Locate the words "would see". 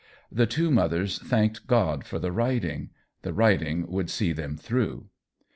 3.85-4.31